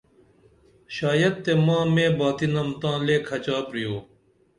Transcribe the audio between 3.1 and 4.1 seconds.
کھچا پرِیو